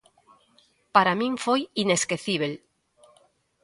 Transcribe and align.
Para 0.95 1.17
min 1.19 1.33
foi 1.45 1.61
inesquecíbel. 1.83 2.53